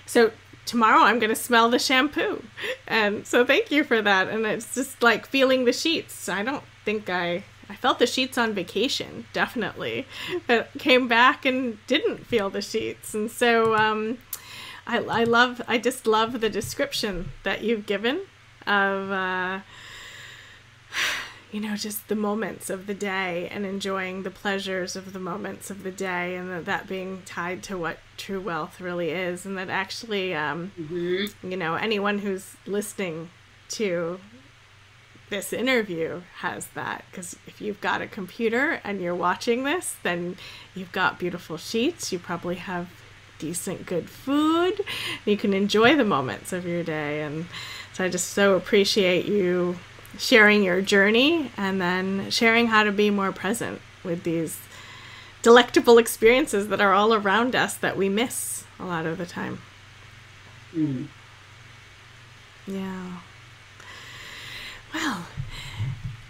[0.05, 0.31] so
[0.65, 2.41] tomorrow I'm going to smell the shampoo.
[2.87, 4.29] And so thank you for that.
[4.29, 6.29] And it's just like feeling the sheets.
[6.29, 10.05] I don't think I I felt the sheets on vacation, definitely.
[10.47, 13.13] But came back and didn't feel the sheets.
[13.13, 14.19] And so um,
[14.87, 18.21] I, I love, I just love the description that you've given
[18.67, 19.59] of, uh,
[21.55, 25.69] you know, just the moments of the day and enjoying the pleasures of the moments
[25.69, 29.45] of the day, and that, that being tied to what true wealth really is.
[29.45, 31.49] And that actually, um, mm-hmm.
[31.49, 33.29] you know, anyone who's listening
[33.69, 34.19] to
[35.29, 40.37] this interview has that because if you've got a computer and you're watching this then
[40.75, 42.87] you've got beautiful sheets you probably have
[43.39, 44.81] decent good food
[45.25, 47.47] you can enjoy the moments of your day and
[47.91, 49.79] so I just so appreciate you
[50.17, 54.59] sharing your journey and then sharing how to be more present with these
[55.41, 59.59] delectable experiences that are all around us that we miss a lot of the time.
[60.73, 61.07] Mm.
[62.67, 63.17] Yeah.
[64.93, 65.25] Well,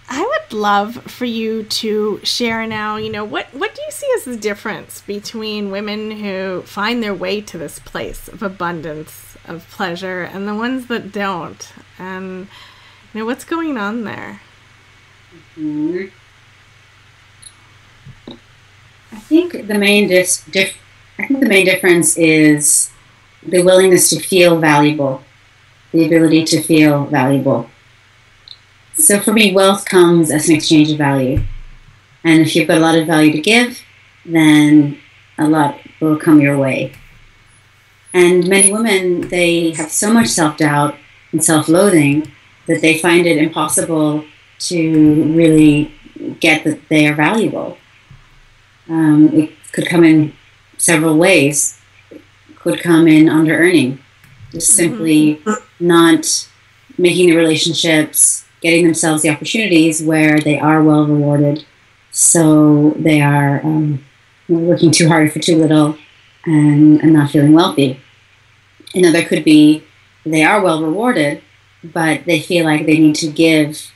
[0.10, 4.12] I would love for you to share now, you know, what what do you see
[4.15, 9.67] as the difference between women who find their way to this place of abundance of
[9.69, 11.74] pleasure and the ones that don't.
[11.98, 12.48] And
[13.15, 14.41] know what's going on there.
[15.58, 16.08] Mm-hmm.
[19.13, 20.78] I think the main dis- dif-
[21.17, 22.91] I think the main difference is
[23.41, 25.23] the willingness to feel valuable,
[25.93, 27.69] the ability to feel valuable.
[28.95, 31.41] So for me, wealth comes as an exchange of value.
[32.25, 33.82] And if you've got a lot of value to give,
[34.25, 34.99] then
[35.38, 36.93] a lot will come your way.
[38.13, 40.95] And many women, they have so much self doubt
[41.32, 42.32] and self loathing
[42.67, 44.25] that they find it impossible
[44.58, 45.93] to really
[46.39, 47.78] get that they are valuable.
[48.88, 50.34] Um, it could come in
[50.78, 51.80] several ways.
[52.12, 52.21] It
[52.56, 53.99] could come in under earning,
[54.51, 55.86] just simply mm-hmm.
[55.86, 56.49] not
[56.97, 61.65] making the relationships, getting themselves the opportunities where they are well rewarded.
[62.12, 64.06] So they are um,
[64.47, 65.97] working too hard for too little
[66.45, 67.99] and, and not feeling wealthy
[68.95, 69.84] Another could be
[70.25, 71.41] they are well rewarded,
[71.93, 73.91] but they feel like they need to give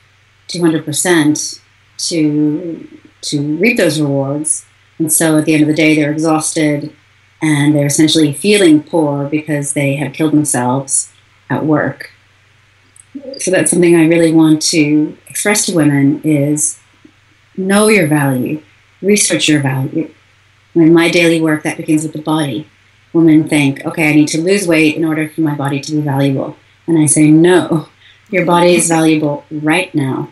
[0.48, 1.60] 200%
[2.08, 4.64] to to reap those rewards.
[4.98, 6.90] And so at the end of the day, they're exhausted
[7.42, 11.12] and they're essentially feeling poor because they have killed themselves
[11.50, 12.12] at work.
[13.38, 16.78] So that's something I really want to express to women is
[17.58, 18.62] know your value,
[19.02, 20.10] research your value.
[20.74, 22.66] In my daily work, that begins with the body
[23.12, 26.00] women think, okay, I need to lose weight in order for my body to be
[26.00, 26.56] valuable.
[26.90, 27.86] And I say, no,
[28.30, 30.28] your body is valuable right now.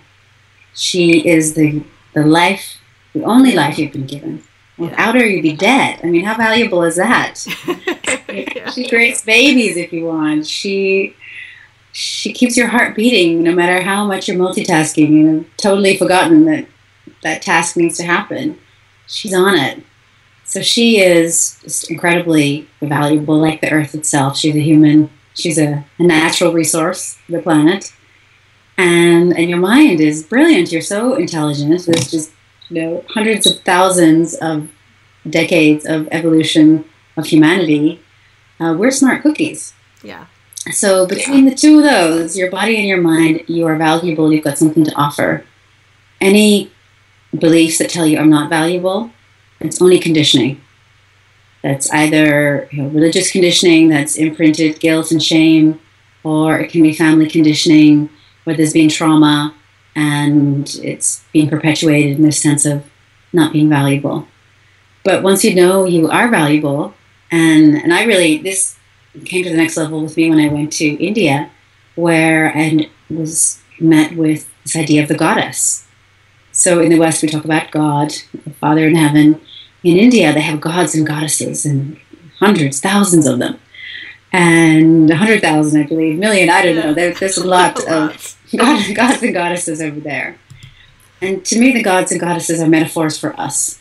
[0.75, 2.79] She is the, the life,
[3.13, 4.43] the only life you've been given.
[4.77, 6.01] Without her, you'd be dead.
[6.03, 7.47] I mean, how valuable is that?
[8.29, 8.71] yeah.
[8.71, 10.49] She creates babies if you want.
[10.49, 11.15] She
[11.93, 15.11] she keeps your heart beating no matter how much you're multitasking.
[15.11, 16.67] You've totally forgotten that
[17.23, 18.59] that task needs to happen.
[19.07, 19.85] She's on it.
[20.45, 24.37] So she is just incredibly valuable, like the Earth itself.
[24.37, 25.11] She's a human.
[25.39, 27.93] She's a, a natural resource, the planet,
[28.77, 30.73] and and your mind is brilliant.
[30.73, 31.87] You're so intelligent.
[31.87, 32.33] There's just
[32.69, 34.71] you know hundreds of thousands of
[35.29, 36.85] decades of evolution
[37.17, 38.01] of humanity.
[38.61, 39.75] Uh, we're smart cookies.
[40.03, 40.27] Yeah.
[40.73, 44.33] So between the two of those, your body and your mind, you are valuable.
[44.33, 45.45] You've got something to offer.
[46.21, 46.71] Any
[47.39, 49.13] beliefs that tell you I'm not valuable
[49.61, 50.61] it's only conditioning.
[51.63, 55.81] That's either you know, religious conditioning that's imprinted guilt and shame,
[56.23, 58.11] or it can be family conditioning
[58.45, 59.55] where there's been trauma
[59.95, 62.85] and it's being perpetuated in this sense of
[63.33, 64.29] not being valuable.
[65.05, 66.95] But once you know you are valuable,
[67.31, 68.77] and and I really this
[69.25, 71.51] came to the next level with me when I went to India,
[71.95, 75.87] where I was met with this idea of the goddess.
[76.53, 78.13] So in the West, we talk about God,
[78.45, 79.41] the Father in heaven.
[79.85, 81.99] In India, they have gods and goddesses, and
[82.39, 83.59] hundreds, thousands of them,
[84.33, 86.51] and a hundred thousand, I believe, million.
[86.51, 86.95] I don't know.
[86.95, 90.39] There, there's a lot of God, gods and goddesses over there.
[91.21, 93.81] And to me, the gods and goddesses are metaphors for us,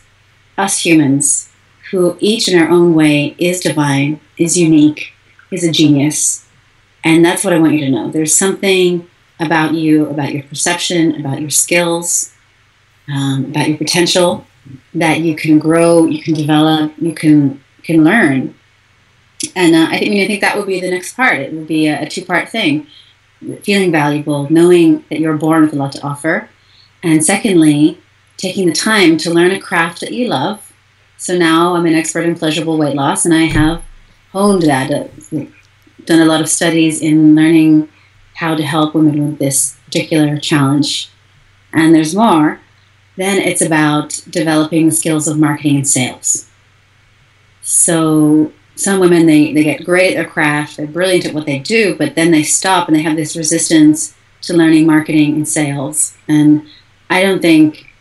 [0.56, 1.50] us humans,
[1.90, 5.12] who each in our own way is divine, is unique,
[5.50, 6.46] is a genius.
[7.04, 8.10] And that's what I want you to know.
[8.10, 9.08] There's something
[9.38, 12.34] about you, about your perception, about your skills,
[13.08, 14.44] um, about your potential
[14.94, 18.54] that you can grow, you can develop, you can can learn.
[19.54, 21.38] And uh, I, think, I mean, I think that would be the next part.
[21.38, 22.86] It would be a, a two-part thing:
[23.62, 26.48] feeling valuable, knowing that you're born with a lot to offer,
[27.02, 27.98] and secondly,
[28.36, 30.72] taking the time to learn a craft that you love.
[31.16, 33.82] So now I'm an expert in pleasurable weight loss, and I have
[34.32, 35.08] honed that, uh,
[36.04, 37.88] done a lot of studies in learning
[38.34, 41.10] how to help women with this particular challenge.
[41.72, 42.60] And there's more.
[43.18, 46.48] Then it's about developing the skills of marketing and sales.
[47.62, 51.58] So some women they, they get great at their craft, they're brilliant at what they
[51.58, 56.16] do, but then they stop and they have this resistance to learning marketing and sales.
[56.28, 56.64] And
[57.10, 57.92] I don't think,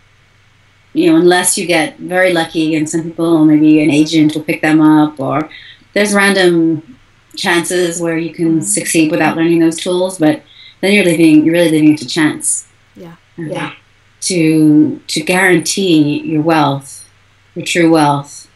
[0.94, 4.62] you know, unless you get very lucky and some people, maybe an agent will pick
[4.62, 5.50] them up, or
[5.94, 7.00] there's random
[7.36, 8.62] chances where you can mm-hmm.
[8.62, 10.44] succeed without learning those tools, but
[10.82, 12.68] then you're living, you're really living it to chance.
[12.96, 13.16] Yeah.
[13.36, 13.74] Yeah.
[14.22, 17.08] To to guarantee your wealth,
[17.56, 18.50] your true wealth,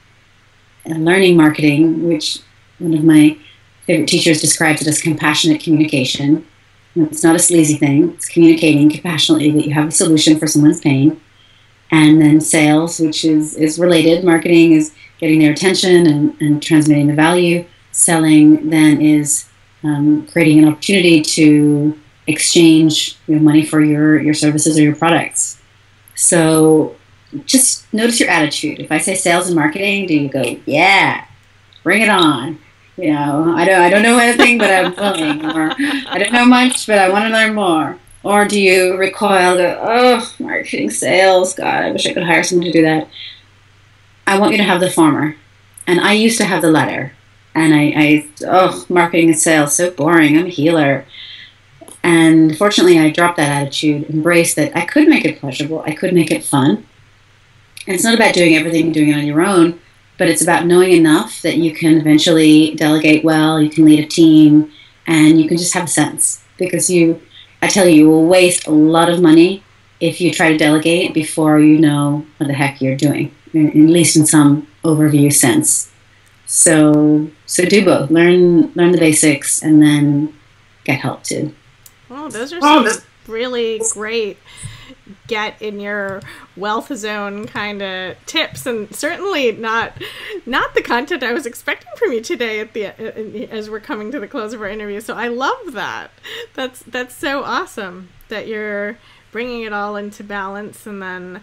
[0.86, 2.40] and learning marketing, which
[2.80, 3.38] one of my
[3.86, 6.46] favorite teachers describes it as compassionate communication
[6.96, 8.12] it's not a sleazy thing.
[8.12, 11.22] It's communicating compassionately that you have a solution for someone's pain.
[11.90, 14.24] And then sales, which is, is related.
[14.24, 17.66] Marketing is getting their attention and, and transmitting the value.
[17.92, 19.46] Selling then is
[19.84, 25.62] um, creating an opportunity to exchange your money for your, your services or your products.
[26.16, 26.96] So
[27.46, 28.80] just notice your attitude.
[28.80, 31.26] If I say sales and marketing, do you go, yeah,
[31.84, 32.60] bring it on?
[33.02, 35.74] you know, I don't, I don't know anything, but I'm willing, or
[36.08, 37.98] I don't know much, but I want to learn more.
[38.24, 42.66] Or do you recoil, go, oh, marketing, sales, God, I wish I could hire someone
[42.66, 43.08] to do that.
[44.28, 45.36] I want you to have the former.
[45.88, 47.14] And I used to have the latter.
[47.56, 50.38] And I, I oh, marketing and sales, so boring.
[50.38, 51.06] I'm a healer.
[52.04, 56.14] And fortunately, I dropped that attitude, embraced that I could make it pleasurable, I could
[56.14, 56.88] make it fun.
[57.88, 59.80] And it's not about doing everything and doing it on your own
[60.22, 64.06] but it's about knowing enough that you can eventually delegate well, you can lead a
[64.06, 64.72] team,
[65.08, 66.44] and you can just have a sense.
[66.60, 67.20] Because you,
[67.64, 69.64] I tell you, you will waste a lot of money
[70.00, 74.16] if you try to delegate before you know what the heck you're doing, at least
[74.16, 75.92] in some overview sense.
[76.46, 78.12] So, so do both.
[78.12, 80.36] Learn, learn the basics, and then
[80.84, 81.56] get help too.
[82.12, 84.38] Oh, those are um, some really great
[85.28, 86.22] get in your
[86.58, 89.94] wealth zone kind of tips and certainly not
[90.46, 94.12] not the content I was expecting from you today at the uh, as we're coming
[94.12, 95.00] to the close of our interview.
[95.00, 96.12] So I love that.
[96.54, 98.98] That's that's so awesome that you're
[99.32, 101.42] bringing it all into balance and then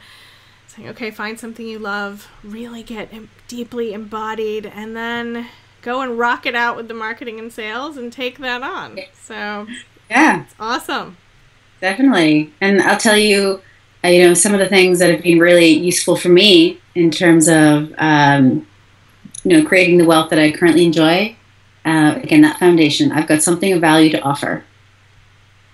[0.66, 3.10] saying okay find something you love really get
[3.48, 5.46] deeply embodied and then
[5.80, 8.98] go and rock it out with the marketing and sales and take that on.
[9.14, 9.66] So
[10.10, 11.16] yeah it's awesome
[11.80, 12.52] Definitely.
[12.60, 13.60] And I'll tell you,
[14.04, 17.10] uh, you know, some of the things that have been really useful for me in
[17.10, 18.66] terms of, um,
[19.44, 21.36] you know, creating the wealth that I currently enjoy.
[21.84, 23.12] Uh, again, that foundation.
[23.12, 24.64] I've got something of value to offer.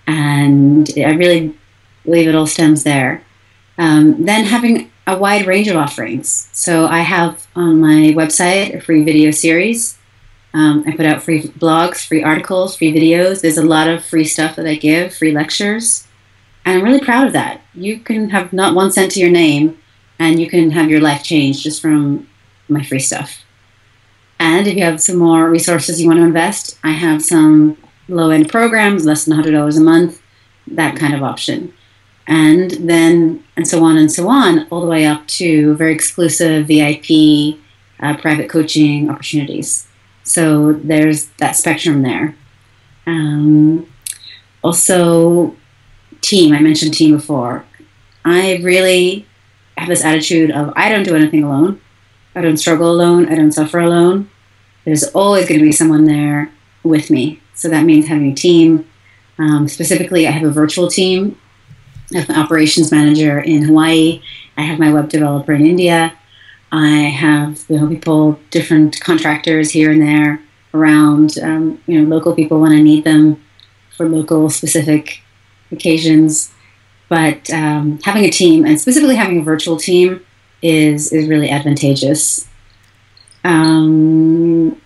[0.07, 1.55] And I really
[2.03, 3.23] believe it all stems there.
[3.77, 6.49] Um, then having a wide range of offerings.
[6.53, 9.97] So I have on my website a free video series.
[10.55, 13.41] Um, I put out free blogs, free articles, free videos.
[13.41, 16.07] There's a lot of free stuff that I give, free lectures.
[16.63, 17.59] And I'm really proud of that.
[17.73, 19.77] You can have not one cent to your name
[20.17, 22.29] and you can have your life changed just from
[22.69, 23.43] my free stuff.
[24.39, 27.77] And if you have some more resources you want to invest, I have some
[28.07, 30.21] low end programs, less than $100 a month,
[30.67, 31.73] that kind of option.
[32.27, 36.67] And then, and so on and so on, all the way up to very exclusive
[36.67, 37.59] VIP
[37.99, 39.87] uh, private coaching opportunities.
[40.25, 42.35] So there's that spectrum there.
[43.07, 43.89] Um,
[44.61, 45.55] also,
[46.21, 46.53] team.
[46.53, 47.63] I mentioned team before.
[48.25, 49.25] I really
[49.77, 51.79] have this attitude of I don't do anything alone.
[52.35, 53.31] I don't struggle alone.
[53.31, 54.29] I don't suffer alone.
[54.83, 56.51] There's always going to be someone there
[56.83, 57.39] with me.
[57.53, 58.85] So that means having a team.
[59.39, 61.37] Um, specifically, I have a virtual team
[62.13, 64.21] I have an operations manager in Hawaii.
[64.57, 66.13] I have my web developer in India.
[66.71, 70.41] I have you know people, different contractors here and there
[70.73, 71.37] around.
[71.41, 73.41] Um, you know, local people when I need them
[73.95, 75.21] for local specific
[75.71, 76.51] occasions.
[77.07, 80.25] But um, having a team, and specifically having a virtual team,
[80.61, 82.47] is is really advantageous.
[83.43, 84.81] Um,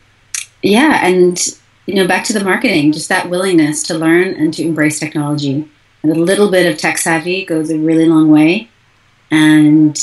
[0.62, 1.40] yeah, and
[1.86, 5.68] you know, back to the marketing, just that willingness to learn and to embrace technology.
[6.04, 8.70] And a little bit of tech savvy goes a really long way.
[9.32, 9.98] And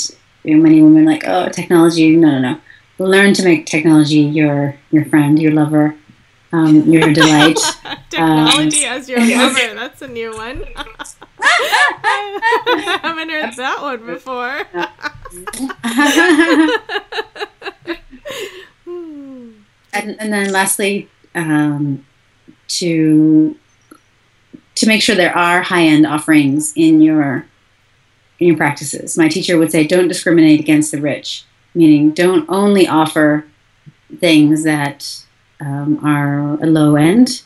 [0.55, 2.61] many women are like, oh, technology, no, no, no.
[2.99, 5.95] Learn to make technology your your friend, your lover,
[6.51, 7.59] um, your delight.
[8.09, 9.73] technology um, as your lover.
[9.75, 10.63] That's a new one.
[11.39, 14.63] I haven't heard that one before.
[19.93, 22.05] and, and then lastly, um,
[22.67, 23.55] to
[24.75, 27.45] to make sure there are high end offerings in your
[28.39, 29.17] in your practices.
[29.17, 33.45] My teacher would say, "Don't discriminate against the rich," meaning don't only offer
[34.19, 35.23] things that
[35.59, 37.43] um, are a low end.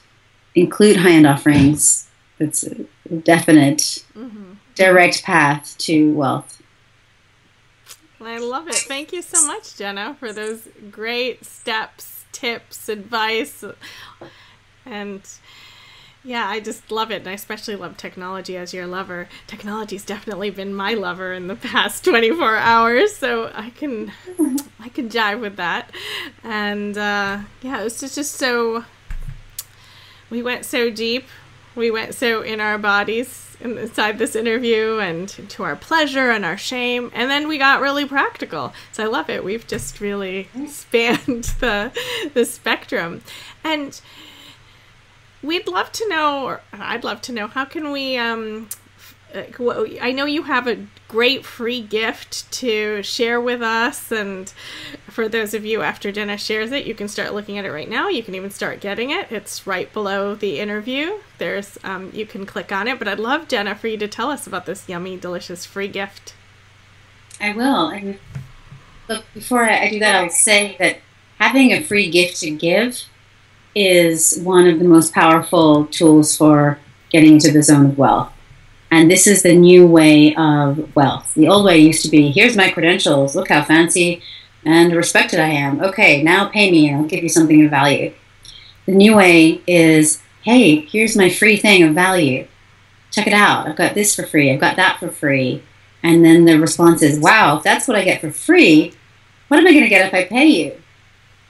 [0.54, 2.08] Include high end offerings.
[2.40, 2.76] It's a
[3.24, 4.54] definite, mm-hmm.
[4.76, 6.62] direct path to wealth.
[8.20, 8.76] I love it.
[8.76, 13.64] Thank you so much, Jena, for those great steps, tips, advice,
[14.86, 15.22] and
[16.24, 17.22] yeah, I just love it.
[17.22, 19.28] And I especially love technology as your lover.
[19.48, 24.12] Technology's definitely been my lover in the past 24 hours, so I can
[24.80, 25.92] I can jive with that.
[26.44, 28.86] And uh, yeah, it was just, just so
[30.30, 31.26] we went so deep.
[31.76, 36.58] We went so in our bodies inside this interview and to our pleasure and our
[36.58, 37.12] shame.
[37.14, 38.74] And then we got really practical.
[38.92, 39.44] So I love it.
[39.44, 41.92] We've just really spanned the
[42.34, 43.22] the spectrum.
[43.64, 44.00] And
[45.44, 48.70] we'd love to know, or I'd love to know, how can we um,
[49.34, 54.12] uh, I know you have a great free gift to share with us.
[54.12, 54.52] And
[55.08, 57.90] for those of you after Jena shares it, you can start looking at it right
[57.90, 58.10] now.
[58.10, 59.32] You can even start getting it.
[59.32, 61.20] It's right below the interview.
[61.38, 63.00] There's um, you can click on it.
[63.00, 66.34] But I'd love Jena for you to tell us about this yummy, delicious free gift.
[67.40, 67.88] I will.
[67.88, 68.20] And
[69.08, 71.00] but before I do that, I'll say that
[71.40, 73.04] having a free gift to give
[73.76, 78.32] is one of the most powerful tools for getting into the zone of wealth.
[78.90, 81.34] And this is the new way of wealth.
[81.34, 84.22] The old way used to be here's my credentials, look how fancy
[84.66, 85.82] and respected I am.
[85.82, 88.14] Okay, now pay me and I'll give you something of value.
[88.86, 92.48] The new way is hey, here's my free thing of value.
[93.12, 93.68] Check it out.
[93.68, 95.64] I've got this for free, I've got that for free.
[96.04, 98.94] And then the response is, wow, if that's what I get for free,
[99.50, 100.81] what am I going to get if I pay you?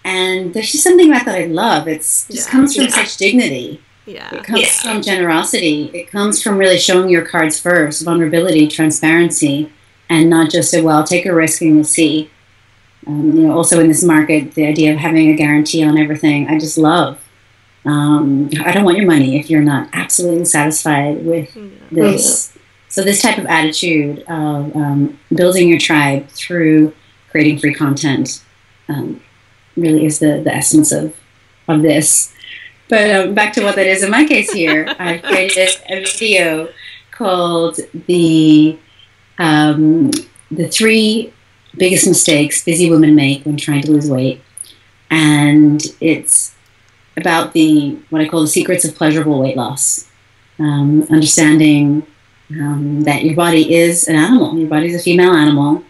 [0.04, 1.88] And there's just something about that I love.
[1.88, 2.46] It just yeah.
[2.48, 2.92] comes from yeah.
[2.92, 3.82] such dignity.
[4.06, 4.34] Yeah.
[4.36, 4.94] It comes yeah.
[4.94, 5.92] from generosity.
[5.94, 9.72] It comes from really showing your cards first, vulnerability, transparency,
[10.10, 12.30] and not just a well, take a risk and you'll see.
[13.08, 16.48] Um, you know, also in this market, the idea of having a guarantee on everything,
[16.48, 17.20] I just love.
[17.86, 21.96] Um, I don't want your money if you're not absolutely satisfied with mm-hmm.
[21.96, 22.56] this.
[22.90, 26.94] So this type of attitude of um, building your tribe through
[27.30, 28.44] creating free content
[28.90, 29.22] um,
[29.76, 31.16] really is the, the essence of
[31.68, 32.34] of this.
[32.90, 36.70] But um, back to what that is in my case here, I created a video
[37.12, 38.78] called the
[39.40, 40.12] um,
[40.50, 41.34] the three
[41.78, 44.42] biggest mistakes busy women make when trying to lose weight,
[45.10, 46.54] and it's
[47.16, 50.08] about the what I call the secrets of pleasurable weight loss.
[50.60, 52.06] Um, understanding
[52.52, 55.84] um, that your body is an animal, your body is a female animal,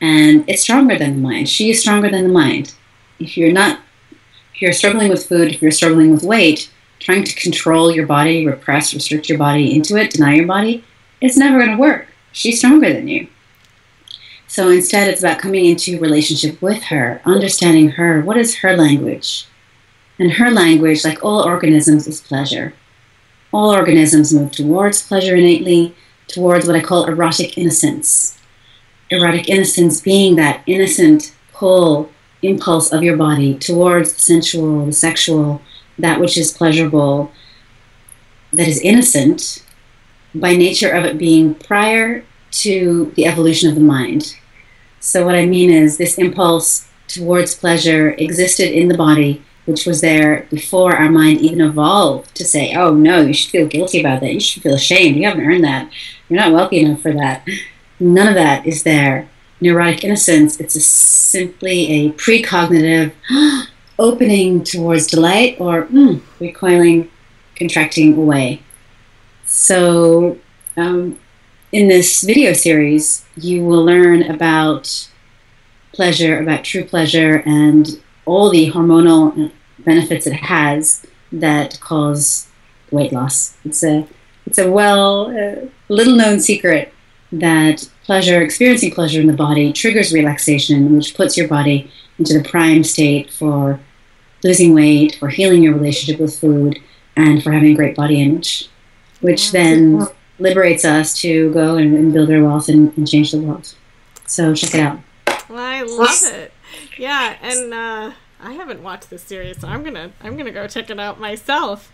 [0.00, 1.48] and it's stronger than the mind.
[1.48, 2.74] She is stronger than the mind.
[3.22, 3.80] If you're not
[4.54, 8.46] if you're struggling with food, if you're struggling with weight, trying to control your body,
[8.46, 10.84] repress, restrict your body into it, deny your body,
[11.20, 12.06] it's never going to work.
[12.32, 13.28] She's stronger than you.
[14.46, 18.20] So instead, it's about coming into relationship with her, understanding her.
[18.20, 19.46] What is her language?
[20.18, 22.74] And her language, like all organisms, is pleasure.
[23.50, 25.94] All organisms move towards pleasure innately,
[26.28, 28.38] towards what I call erotic innocence.
[29.10, 32.10] Erotic innocence being that innocent pull
[32.42, 35.62] impulse of your body towards the sensual, the sexual,
[35.98, 37.32] that which is pleasurable,
[38.52, 39.64] that is innocent,
[40.34, 44.36] by nature of it being prior to the evolution of the mind.
[45.00, 50.00] So, what I mean is, this impulse towards pleasure existed in the body, which was
[50.00, 54.20] there before our mind even evolved to say, oh no, you should feel guilty about
[54.20, 54.32] that.
[54.32, 55.16] You should feel ashamed.
[55.16, 55.90] You haven't earned that.
[56.28, 57.46] You're not wealthy enough for that.
[58.00, 59.28] None of that is there
[59.62, 63.12] neurotic innocence, it's a, simply a precognitive
[63.98, 67.10] opening towards delight or mm, recoiling,
[67.54, 68.62] contracting away.
[69.44, 70.38] So,
[70.76, 71.18] um,
[71.70, 75.08] in this video series, you will learn about
[75.92, 82.48] pleasure, about true pleasure, and all the hormonal benefits it has that cause
[82.90, 83.56] weight loss.
[83.64, 84.06] It's a
[84.46, 86.92] it's a well uh, little known secret
[87.30, 92.48] that pleasure, experiencing pleasure in the body, triggers relaxation, which puts your body into the
[92.48, 93.80] prime state for
[94.42, 96.78] losing weight, for healing your relationship with food,
[97.16, 98.68] and for having a great body image,
[99.20, 100.06] which then
[100.38, 103.74] liberates us to go and, and build our wealth and, and, change the world.
[104.26, 105.00] So check it out.
[105.50, 106.52] I love it.
[106.98, 110.90] Yeah, and uh, I haven't watched this series, so I'm gonna I'm gonna go check
[110.90, 111.92] it out myself.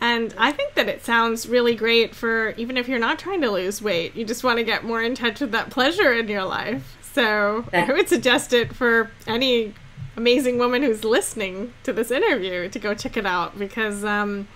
[0.00, 3.50] And I think that it sounds really great for even if you're not trying to
[3.50, 6.44] lose weight, you just want to get more in touch with that pleasure in your
[6.44, 6.96] life.
[7.12, 9.74] So I would suggest it for any
[10.16, 14.48] amazing woman who's listening to this interview to go check it out because um,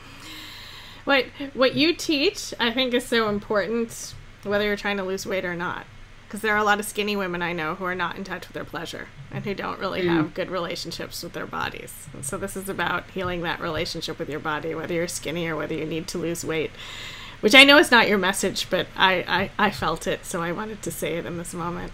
[1.04, 5.44] what what you teach I think is so important whether you're trying to lose weight
[5.44, 5.86] or not
[6.26, 8.48] because there are a lot of skinny women I know who are not in touch
[8.48, 10.08] with their pleasure and who don't really mm.
[10.08, 12.08] have good relationships with their bodies.
[12.12, 15.56] And so this is about healing that relationship with your body, whether you're skinny or
[15.56, 16.70] whether you need to lose weight.
[17.40, 20.52] Which I know is not your message, but I, I, I felt it, so I
[20.52, 21.92] wanted to say it in this moment.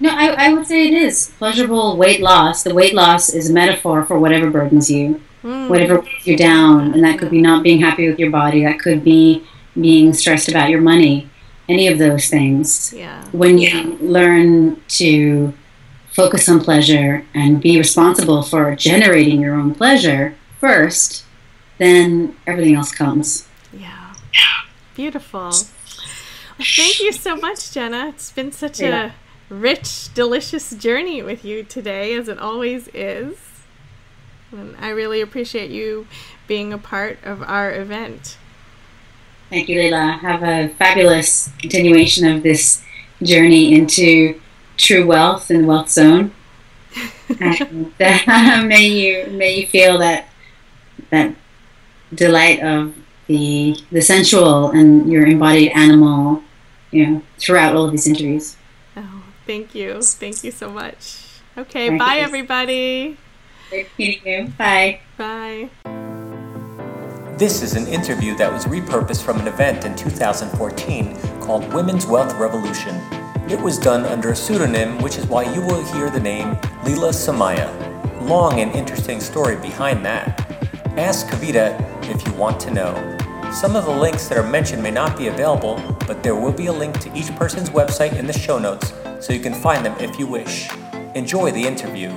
[0.00, 1.32] No, I, I would say it is.
[1.38, 2.62] Pleasurable weight loss.
[2.62, 5.68] The weight loss is a metaphor for whatever burdens you, mm.
[5.68, 6.94] whatever you're down.
[6.94, 9.44] And that could be not being happy with your body, that could be
[9.78, 11.28] being stressed about your money
[11.68, 12.92] any of those things.
[12.92, 13.24] Yeah.
[13.32, 15.52] When you learn to
[16.12, 21.24] focus on pleasure and be responsible for generating your own pleasure first,
[21.78, 23.46] then everything else comes.
[23.72, 24.14] Yeah.
[24.94, 25.40] Beautiful.
[26.58, 28.08] Well, thank you so much, Jena.
[28.08, 29.12] It's been such yeah.
[29.50, 33.36] a rich, delicious journey with you today, as it always is.
[34.50, 36.08] And I really appreciate you
[36.48, 38.38] being a part of our event.
[39.50, 40.18] Thank you, Leila.
[40.20, 42.82] Have a fabulous continuation of this
[43.22, 44.40] journey into
[44.76, 46.32] true wealth and wealth zone.
[47.40, 50.28] and uh, may you may you feel that
[51.10, 51.34] that
[52.14, 52.94] delight of
[53.26, 56.42] the the sensual and your embodied animal,
[56.90, 58.56] you know, throughout all of these interviews.
[58.96, 61.24] Oh, thank you, thank you so much.
[61.56, 63.16] Okay, bye everybody.
[63.70, 64.52] Great meeting you.
[64.56, 65.00] Bye.
[65.16, 65.68] Bye.
[67.38, 72.34] This is an interview that was repurposed from an event in 2014 called Women's Wealth
[72.34, 72.96] Revolution.
[73.48, 77.10] It was done under a pseudonym, which is why you will hear the name Leila
[77.10, 77.70] Samaya.
[78.28, 80.50] Long and interesting story behind that.
[80.96, 81.78] Ask Kavita
[82.10, 82.92] if you want to know.
[83.52, 86.66] Some of the links that are mentioned may not be available, but there will be
[86.66, 89.94] a link to each person's website in the show notes so you can find them
[90.00, 90.68] if you wish.
[91.14, 92.10] Enjoy the interview.